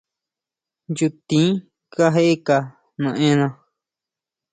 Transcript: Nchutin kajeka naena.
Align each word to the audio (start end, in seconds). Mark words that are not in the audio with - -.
Nchutin 0.89 1.49
kajeka 1.93 2.57
naena. 3.01 3.47